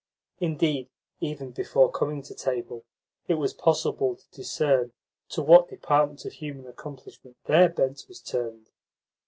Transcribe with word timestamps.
Indeed, 0.39 0.89
even 1.19 1.51
before 1.51 1.91
coming 1.91 2.23
to 2.23 2.33
table, 2.33 2.85
it 3.27 3.35
was 3.35 3.53
possible 3.53 4.15
to 4.15 4.27
discern 4.31 4.93
to 5.29 5.43
what 5.43 5.69
department 5.69 6.25
of 6.25 6.33
human 6.33 6.65
accomplishment 6.65 7.37
their 7.43 7.69
bent 7.69 8.05
was 8.07 8.19
turned. 8.19 8.71